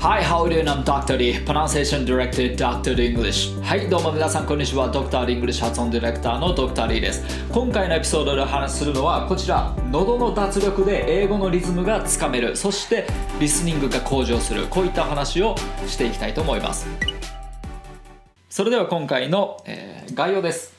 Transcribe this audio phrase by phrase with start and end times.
[0.00, 0.62] Hi, how are you?
[0.62, 0.68] Doing?
[0.68, 1.18] I'm Dr.
[1.18, 2.94] D, Pronunciation Director Dr.
[3.00, 3.60] English.
[3.62, 4.92] はい、どうも皆さん、こんにちは。
[4.92, 5.26] Dr.
[5.26, 6.86] D English 発音ディレクターの Dr.
[6.86, 7.24] D です。
[7.50, 9.74] 今回のエピソードでお話しするのはこちら。
[9.90, 12.56] 喉の脱力で英語のリズムがつかめる。
[12.56, 13.08] そして、
[13.40, 14.66] リスニングが向上する。
[14.66, 15.56] こういった話を
[15.88, 16.86] していきたいと思います。
[18.48, 20.74] それでは今回の、えー概要です。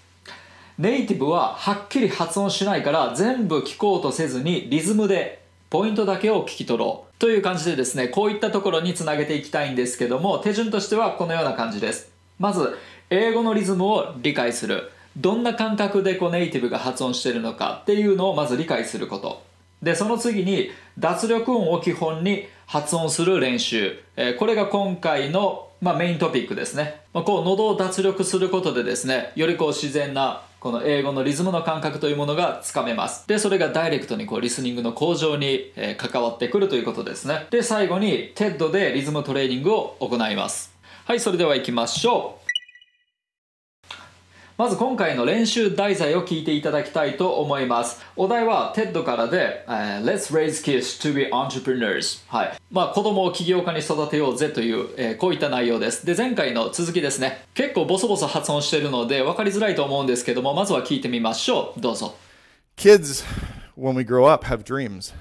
[0.77, 12.11] ネイティブははっきり発音しないから全部聞こうとせずにリズムでポイントだけを聞き取ろうという感じでですねこういったところにつなげていきたいんですけども手順としてはこのような感じです。
[12.39, 12.77] まず
[13.09, 14.91] 英語のリズムを理解する。
[15.17, 19.43] どんな感覚でこうネイティブが発音してるのかっていうのをまず理解すること。
[19.81, 33.27] でその次に脱力音を基本に発音する練習、えこれが今回の、まあ、メイントピックですね、まあ、こう喉を脱力することでですねよりこう自然なこの英語のリズムの感覚というものがつかめます。
[33.27, 37.47] でそれがダイレクトにこうリスニングの向上に、え関わってくるということですね。
[37.49, 40.73] で最後に TED でリズムトレーニングを行います。
[41.05, 42.38] はいそれでは行きましょう。
[44.59, 48.01] まず今回の練習題材を聞いていただきたいと思います。
[48.17, 52.21] お題は TED からで、えー Let's raise kids to be entrepreneurs。
[52.27, 52.57] はい。
[52.69, 56.05] まあ子供を起業家に育てようぜという、えーこういった内容です。
[56.05, 57.45] で、前回の続きですね。
[57.53, 61.79] 結構ボソボソ発音しているので分かりづらいと思うんですけども、まずは聞いてみましょう。
[61.79, 62.15] どうぞ。
[62.75, 63.23] Kids,
[63.77, 65.13] when we grow up, have dreams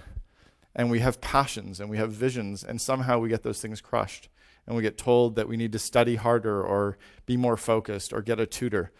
[0.74, 4.28] and we have passions and we have visions, and somehow we get those things crushed.
[4.66, 8.20] And we get told that we need to study harder or be more focused or
[8.20, 8.90] get a tutor.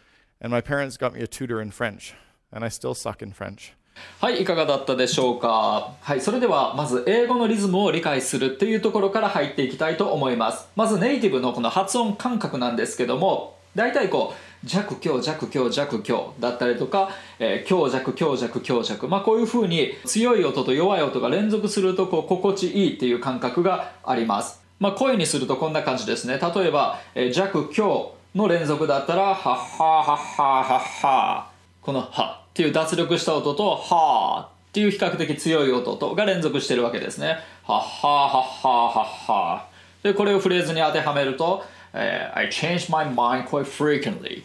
[0.40, 2.14] And my parents got me a tutor in French,
[2.52, 3.72] and I still suck in French.
[4.20, 5.94] はい、いかがだったでしょうか？
[6.00, 10.68] はい、それではまず英語のリズムを理解するというところから入っていきたいと思います。
[10.76, 24.62] まずネイティブのこの発音感覚なんですけども、大体こう弱強弱強弱強だったりとか、えー強弱強弱強弱、まあこういう風に強い音と弱い音が連続するとこう心地いいっていう感覚があります。
[24.78, 26.38] まあ声にするとこんな感じですね。
[26.38, 37.38] 例えば、えー弱強の連続だったらはっははっははっはこの「は」っていう脱力した音と「は」っていう比較的強い音とが連続してるわけですね。
[37.66, 39.64] はっははっははっは。
[40.02, 44.42] でこれをフレーズに当てはめると「えー I change my mind quite frequently」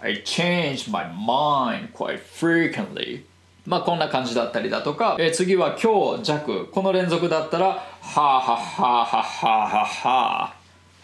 [0.00, 3.22] I change my mind quite frequently.
[3.66, 6.66] まあこんな感じだったりだとか、えー次は強弱。
[6.66, 7.82] この連続だったらは
[8.16, 10.55] あはあはあはあはあはあ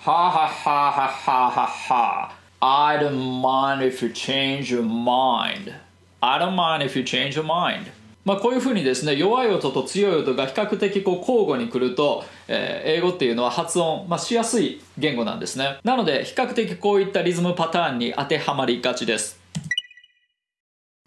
[0.04, 5.72] はあははははは I don't mind if you change your mind.
[6.20, 7.86] I don't mind if you change your mind.
[8.24, 15.78] まあこういうふうにですね弱い音と強い音が比較的こう交互に来ると、えー英語っていうのは発音、まあ、しやすい言語なんですね。
[15.84, 19.41] なので比較的こういったリズムパターンに当てはまりがちです。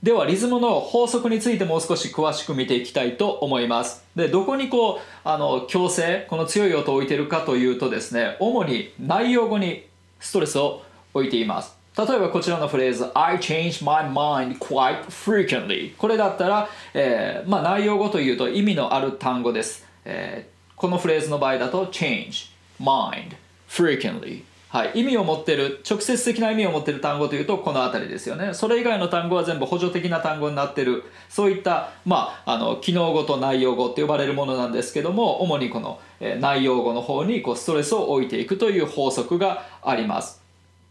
[0.05, 4.05] ではリズムの法則についてもう少し詳しく見ていきたいと思います。
[4.15, 9.87] でどこにこうあの強制この強い音を置いてるかというとですね主に内容語に
[10.19, 10.83] ストレスを
[11.15, 11.75] 置いています。
[11.97, 22.51] 例えばこちらのフレーズ I change my mind quite frequently これだったら、えーまあ、内容語というと意味のある単語です、えーこのフレーズの場合だと change
[22.81, 23.37] mind
[23.69, 24.43] frequently
[24.75, 28.53] はい、意味を持ってる直接的な意味を持ってる単語というとこの辺りですよね。
[28.53, 31.05] それ以外の単語は全部補助的な単語になってる。
[31.29, 40.41] そういった、まあ、あの機能語と内容語って呼ばれるものなんですけども主にこの、え内容語の方にこうストレスを置いていくという法則があります。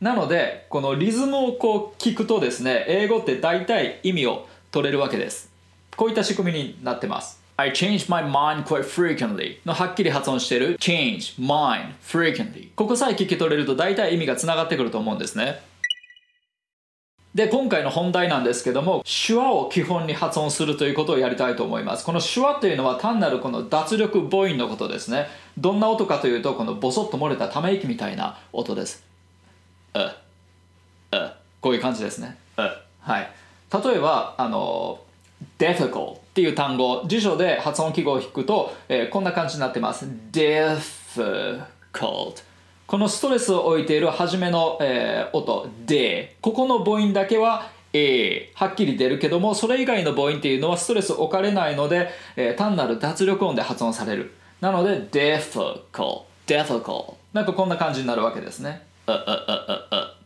[0.00, 5.52] なのでこのリズムをこう聞くとですね英語って大体意味を取れるわけです。
[5.94, 7.43] こういった仕組みになってます。
[7.56, 15.60] I change my mind quite frequently のはっきり発音している change mind frequently ここさえ聞き取れると大体意味がつながってくると思うんですね。
[17.34, 22.04] で今回の本題なんですけども手話を基本に発音するということをやりたいと思います。
[22.04, 25.28] この手話というのは単なるこの脱力母音のことですね。
[25.58, 29.04] どんな音かというとこのボソッと漏れたため息みたいな音です。
[29.94, 32.36] ううこういう感じですね。
[32.56, 32.62] う
[33.00, 33.30] はい。
[33.72, 35.00] 例えばあの
[35.58, 40.04] difficult っていう単語辞書で発音記号を引くと、えーこんな感じになってます。
[40.32, 41.62] difficult
[42.88, 46.36] このストレスを置いている初めの、えー音で。
[46.40, 54.34] ここの母音だけは A はっきり出るけどもそれ以外の母音っていうのはストレス置かれないので、えー単なる脱力音で発音される。
[54.60, 58.82] なので difficult difficult なんかこんな感じになるわけですね。
[59.06, 59.24] ううううう。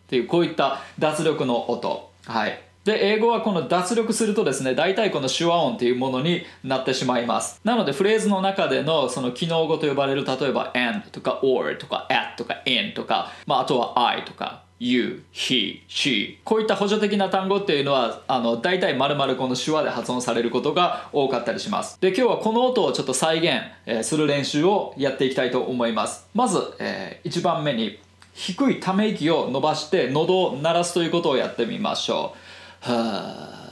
[0.07, 2.11] っていうこういった脱力の音。
[2.25, 2.59] はい。
[2.89, 7.61] で英語はこの脱力するとですね大体この手話音っていうものになってしまいます。
[7.63, 22.01] なのでフレーズの中でのその機能語と呼ばれる例えば and とか or とか at とか in とか、まあ、あとは I とか you, he, she こういった補助的な単語っていうのはあの大体丸々この手話で発音されることが多かったりします。
[22.01, 26.27] で今日はこの音をちょっと再現、えする練習をやっていきたいと思います。
[26.33, 27.99] まず、え1番目に
[28.33, 32.48] 低いため息を伸ばして喉を鳴らすということをやってみましょう。
[32.81, 33.65] は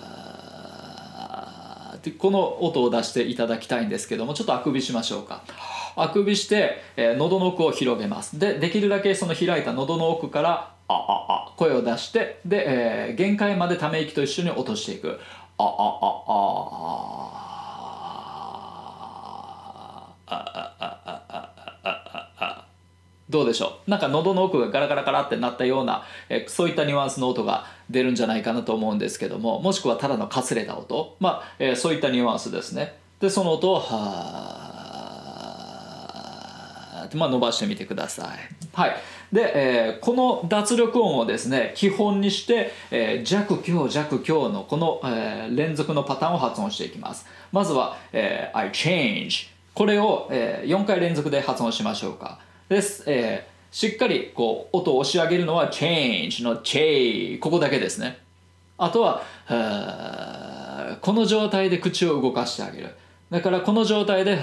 [1.95, 5.43] ーってこの音を出していただきたいんですけどもちょっとあくびしましょうか。
[5.97, 8.39] あくびして、えー喉の奥を広げます。
[8.39, 12.65] でできるだけその開いた喉の奥からあああ声を出してで、
[13.09, 15.19] えー限界までため息と一緒に落としていく。
[15.59, 15.97] あああ
[20.29, 20.96] ああ
[23.29, 23.91] どうでしょう？
[23.91, 32.95] なんか喉の奥がガラガラガラってなったような、えそういったニュアンスの音が出るんじゃないかなと思うんですけどももしくはただのかすれた音、まあえーそういったニュアンスですね。
[33.21, 33.81] でその音を
[34.97, 38.39] はーって、まあ、伸ばしてみてください。
[38.75, 38.97] はい。
[39.33, 47.27] で、えーこの脱力音をですね基本にして、えー弱強弱強のこの、えー連続のパターンを発音していきます。
[47.53, 52.39] まずは、えー I change これを、え4回連続で発音しましょうか。
[52.69, 58.19] です、えーしっかりこう音を押し上げるのは change の ch ここだけですね。
[58.79, 62.95] あとははこの状態で口を動かしてあげる。
[63.31, 64.39] だからこの状態では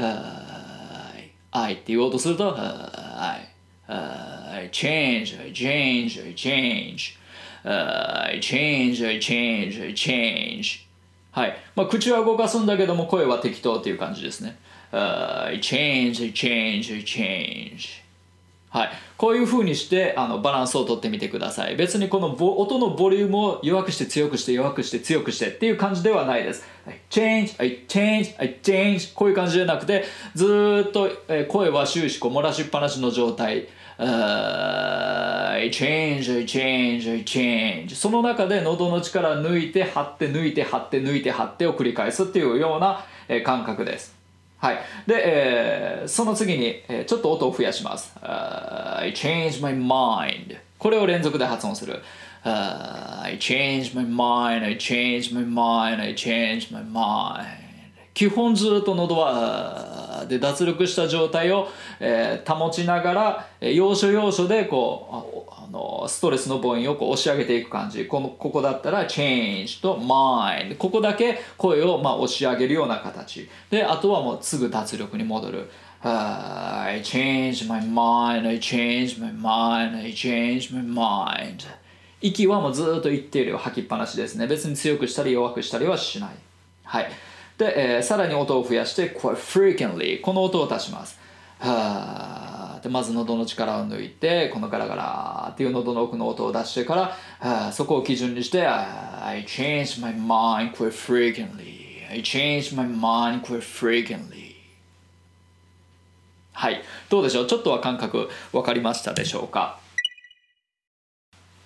[1.51, 7.15] ーい「」って言おうとすると「はい」はい「change」「change」「change」
[7.67, 10.81] はい「change」「change」「change」
[11.33, 14.59] はい、まあ、口は動かすんだけども声は適当っていう感じですね。
[14.91, 18.02] はい「change」「change」「change」
[18.73, 21.75] はい、こういう風にしてあのバランスをとってみてください。
[21.75, 31.07] 別にこの音のボリュームを弱くして強くして弱くして強くしてっていう感じではないです、はい、change, I change, I change こういう感じじゃなくてずっと、
[31.49, 33.67] 声は終始こう漏らしっぱなしの状態。
[33.95, 43.05] あー I change, I change, I change その中で喉の力抜いて張って抜いて張って抜いて張ってを繰り返すっていうような、
[43.45, 44.22] 感覚です。
[44.63, 44.79] はい。
[45.05, 48.13] で、えーその次に、えーちょっと音を増やします。
[48.21, 50.55] あー I change my mind.
[50.79, 51.99] これを連続で発音する。
[52.45, 57.45] あー I change my mind, I change my mind, I change my mind.
[58.13, 61.67] 基本ずっと喉はあーで脱力した状態を、
[61.99, 65.42] えー保ちながら、えー要所要所でこう
[65.73, 68.05] のストレスの母音をこう押し上げていく感じ。
[68.05, 73.49] このここだったら change と mind ここだけ声をまあ押し上げるような形。
[73.69, 75.69] であとはもうすぐ脱力に戻る。
[76.01, 78.47] I change my mind.
[78.47, 79.97] I change my mind.
[79.97, 81.65] I change my mind.
[82.21, 84.47] 息はもうずっと一定量吐きっぱなしですね。
[84.47, 86.29] 別に強くしたり弱くしたりはしない。
[86.83, 87.11] はい。
[87.57, 91.19] で、えーさらに音を増やしてこれ frequently この音を足します。
[91.59, 102.05] はーでまず喉の力を抜いてこのガラガラっていう喉の奥の音を出してからそこを基準にして I change my mind quite frequently.
[102.11, 104.53] I change my mind quite frequently.
[106.51, 106.83] はい。
[107.09, 107.47] どうでしょう？
[107.47, 109.79] ちょっとは感覚分かりましたでしょうか？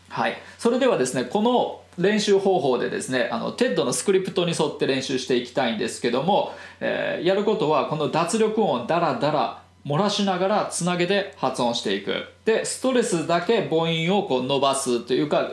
[0.09, 12.25] はい、それではですねこの練習方法でですねあの TED のスクリプトに沿って練習していきたいんですけども、えーやることはこの脱力音ダラダラ漏らしながらつなげて発音していく。
[12.43, 15.51] でストレスだけ母音をこう伸ばすというか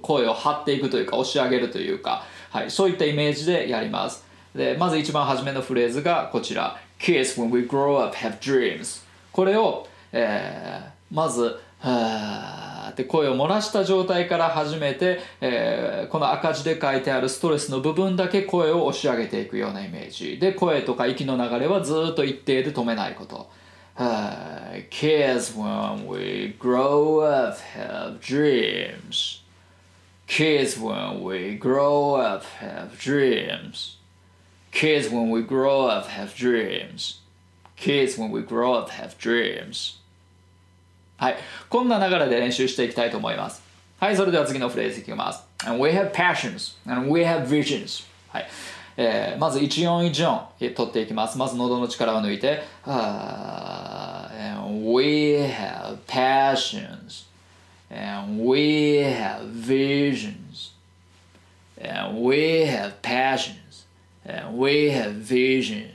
[0.00, 4.24] 声を張っていくというか押し上げるというか、はい、そういったイメージでやります。
[4.54, 6.80] でまず一番初めのフレーズがこちら。
[6.98, 9.04] Kids when we grow up have dreams.
[9.32, 20.38] これを、えーまずはーって声を漏らした状態から始めて、えーこの赤字で書いてあるストレスの部分だけ声を押し上げていくようなイメージ。
[20.38, 23.50] で声とか息の流れはずっと一定で止めないこと。
[23.95, 29.41] はい Kids when we grow up have dreams
[30.27, 33.97] Kids when we grow up have dreams
[34.71, 37.21] Kids when we grow up have dreams
[37.75, 39.99] Kids when we grow up have dreams
[41.17, 41.37] はい、
[41.67, 43.61] こんな流れで練習していきたいと思います。
[43.99, 45.43] はい、それでは次のフレーズいきます。
[45.67, 48.05] And we have passions, and we have visions.
[48.29, 48.47] はい、
[48.96, 51.36] えーまず一音一音取っていきます。
[51.38, 52.94] まず喉の力を抜いて、and
[54.92, 57.26] we have passions,
[57.90, 60.72] and we have visions,
[61.80, 63.86] and we have passions,
[64.24, 65.94] and we have visions.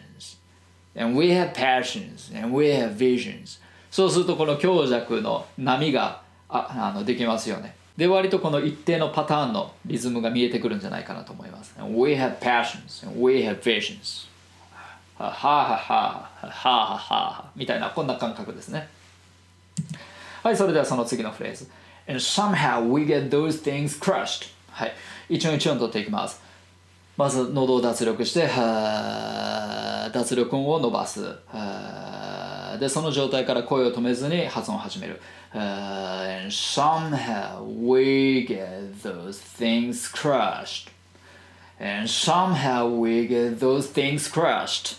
[0.96, 3.62] And we have passions, and we have visions.
[3.89, 7.75] そうするとこの強弱の波がああのできますよね。
[8.00, 11.75] で割とこの一定のパターンのリズムが見えてくるんじゃないかなと思います。
[11.77, 14.29] We have passions, we have visions.
[15.18, 18.88] はははははははみたいなこんな感覚ですね。
[20.44, 21.70] はい、それではその次のフレーズ。
[22.08, 24.50] And somehow we get those things crushed.
[24.72, 24.94] はい、
[25.27, 26.41] 一音一音取っていきます。
[27.18, 31.22] まず喉を脱力して、は脱力音を伸ばす。
[31.22, 32.38] は
[32.78, 35.21] でその状態から声を止めずに発音を始める
[35.52, 40.90] and somehow we get those things crushed
[41.78, 44.99] and somehow we get those things crushed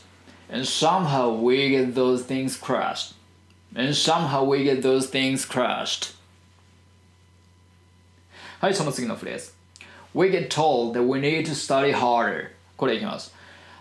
[0.50, 3.16] and somehow we get those things crushed
[3.76, 6.16] and somehow we get those things crushed
[8.62, 9.52] はいその次のフレーズ
[10.14, 13.34] We get told that we need to study harder これいきます、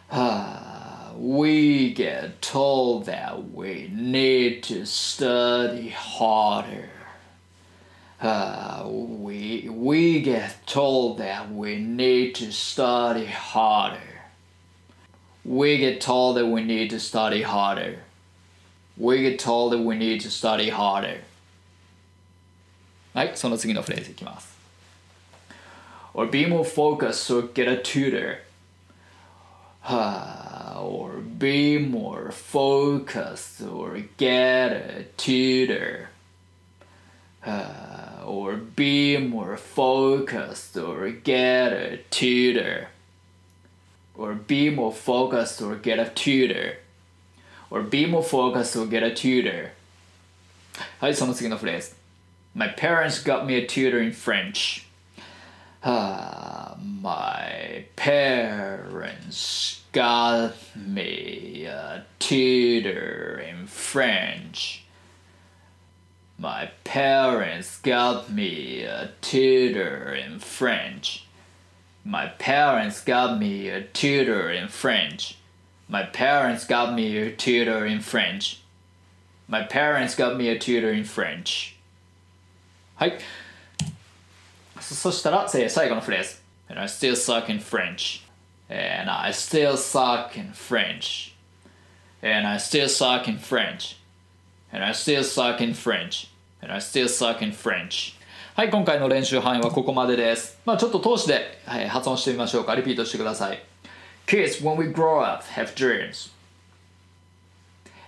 [0.08, 0.77] はあ
[1.16, 6.90] We get told that we need to study harder
[8.24, 13.98] uh, we, we get told that we need to study harder.
[15.44, 17.98] We get told that we need to study harder.
[18.96, 21.20] We get told that we need to study harder.
[23.12, 24.56] はい、その次のフレーズいきます。
[26.14, 28.38] Or be more focused or get a tutor.
[29.84, 36.10] Uh, or be more focused or get a tutor.
[37.44, 42.88] Uh, or be more focused or get a tutor.
[44.16, 46.78] Or be more focused or get a tutor.
[47.70, 49.72] Or be more focused or get a tutor.
[50.98, 51.94] はい、その次のフレーズ。
[52.54, 54.86] My parents got me a tutor in French.
[55.82, 64.84] Uh, my parents got me a tutor in French.
[66.38, 71.26] My parents got me a tutor in French.
[72.04, 75.38] My parents got me a tutor in French.
[75.88, 78.60] My parents got me a tutor in French.
[79.46, 81.74] My parents got me a tutor in French.
[82.96, 83.18] はい。
[84.80, 86.40] そそしたら、せ最後のフレーズ。
[86.68, 88.22] And I still suck in French.
[88.68, 91.34] And I still suck in French.
[92.22, 93.96] And I still suck in French.
[94.72, 96.28] And I still suck in French.
[96.62, 98.14] And I still suck in French.
[98.56, 100.58] はい、今回の練習範囲はここまでです。
[100.64, 102.74] まあちょっと通して、はい、発音してみましょうか。
[102.74, 103.60] リピートしてください。
[104.26, 106.30] Kids, when we grow up, have dreams.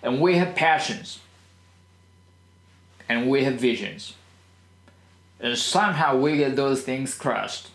[0.02, 1.20] And we have passions.
[3.08, 4.14] And we have visions.
[5.40, 7.70] And somehow we get those things crushed.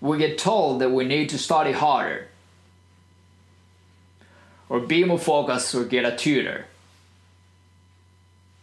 [0.00, 2.28] We get told that we need to study harder.
[4.68, 6.66] Or be more focused or get a tutor.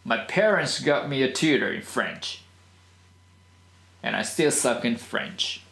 [0.04, 2.42] My parents got me a tutor in French.
[4.02, 5.62] And I still suck in French.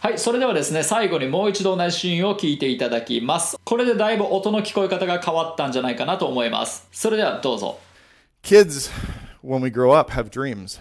[0.00, 3.56] はい、それではですね、最後にもう一度同じシーンを聞いていただきます。
[3.62, 6.88] これでだいぶ音の聞こえ方が変わったんじゃないかなと思います。
[6.90, 7.78] それではどうぞ。
[8.42, 8.90] Kids,
[9.44, 10.80] when we grow up, have dreams.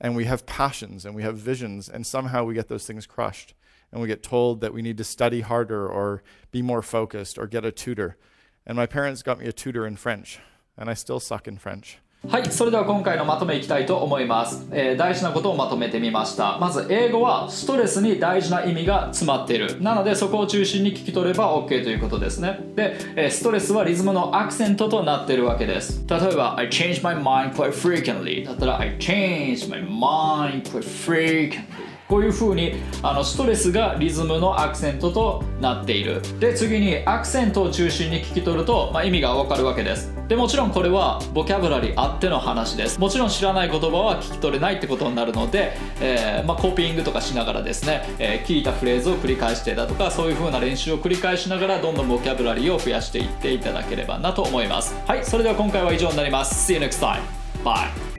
[0.00, 1.88] And we have passions and we have visions.
[1.88, 3.54] And somehow we get those things crushed.
[3.92, 7.46] And we get told that we need to study harder or be more focused or
[7.46, 8.16] get a tutor.
[8.64, 10.38] And my parents got me a tutor in French.
[10.76, 11.98] And I still suck in French.
[12.28, 16.58] はい、それでは今回のまとめいきたいと思います、えー大事なことをまとめてみました。
[16.58, 19.80] まず英語はストレスに大事な意味が詰まっている。
[19.80, 22.60] なのでそこを中心に聞き取れば OK ということですね。
[22.76, 26.04] で、えーストレスはリズムのアクセントとなっているわけです。
[26.06, 36.20] 例えば I change my mind quite frequently だったら I change my mind quite frequently こういう風にあのストレスがリズムのアクセントとなっている。
[36.40, 40.12] で次にアクセントを中心に聞き取ると、まあ、意味がわかるわけです。
[40.26, 42.98] でもちろんこれはボキャブラリーあっての話です。
[42.98, 54.94] もちろん知らない言葉は聞き取れないってことになるので、えーまあ、コピーングとかしながらですね、えー聞いたフレーズを繰り返してだとかそういう風な練習を繰り返しながらどんどんボキャブラリーを増やしていっていただければなと思います。
[55.06, 56.72] はいそれでは今回は以上になります。
[56.72, 57.20] See you next time.
[57.62, 58.09] Bye.